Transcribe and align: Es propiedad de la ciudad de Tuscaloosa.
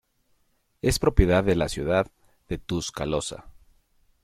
Es 0.81 0.97
propiedad 0.97 1.43
de 1.43 1.55
la 1.55 1.69
ciudad 1.69 2.07
de 2.49 2.57
Tuscaloosa. 2.57 3.45